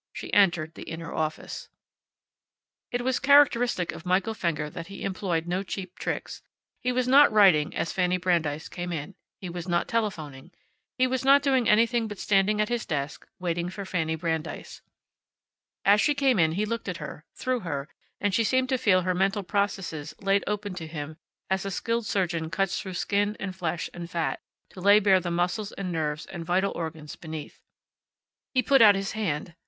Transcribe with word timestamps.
She 0.13 0.33
entered 0.33 0.73
the 0.73 0.89
inner 0.89 1.13
office. 1.13 1.69
It 2.91 3.03
was 3.03 3.19
characteristic 3.19 3.91
of 3.91 4.03
Michael 4.03 4.33
Fenger 4.33 4.67
that 4.67 4.87
he 4.87 5.03
employed 5.03 5.45
no 5.45 5.61
cheap 5.61 5.99
tricks. 5.99 6.41
He 6.79 6.91
was 6.91 7.07
not 7.07 7.31
writing 7.31 7.75
as 7.75 7.93
Fanny 7.93 8.17
Brandeis 8.17 8.67
came 8.67 8.91
in. 8.91 9.13
He 9.39 9.47
was 9.47 9.67
not 9.67 9.87
telephoning. 9.87 10.53
He 10.97 11.05
was 11.05 11.23
not 11.23 11.43
doing 11.43 11.69
anything 11.69 12.07
but 12.07 12.17
standing 12.17 12.59
at 12.59 12.67
his 12.67 12.83
desk, 12.83 13.27
waiting 13.37 13.69
for 13.69 13.85
Fanny 13.85 14.15
Brandeis. 14.15 14.81
As 15.85 16.01
she 16.01 16.15
came 16.15 16.39
in 16.39 16.53
he 16.53 16.65
looked 16.65 16.89
at 16.89 16.97
her, 16.97 17.23
through 17.35 17.59
her, 17.59 17.87
and 18.19 18.33
she 18.33 18.43
seemed 18.43 18.69
to 18.69 18.79
feel 18.79 19.01
her 19.03 19.13
mental 19.13 19.43
processes 19.43 20.15
laid 20.19 20.43
open 20.47 20.73
to 20.73 20.87
him 20.87 21.17
as 21.47 21.63
a 21.63 21.69
skilled 21.69 22.07
surgeon 22.07 22.49
cuts 22.49 22.79
through 22.81 22.95
skin 22.95 23.37
and 23.39 23.55
flesh 23.55 23.87
and 23.93 24.09
fat, 24.09 24.41
to 24.71 24.81
lay 24.81 24.99
bare 24.99 25.19
the 25.19 25.29
muscles 25.29 25.71
and 25.73 25.91
nerves 25.91 26.25
and 26.25 26.43
vital 26.43 26.71
organs 26.73 27.15
beneath. 27.15 27.61
He 28.55 28.63
put 28.63 28.81
out 28.81 28.95
his 28.95 29.11
hand. 29.11 29.53